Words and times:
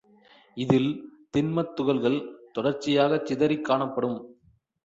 இதில் 0.57 0.89
திண்மத் 1.37 1.73
துகள்கள் 1.73 2.17
தொடர்ச்சியாகச் 2.57 3.25
சிதறிக் 3.25 3.65
காணப்படும். 3.65 4.17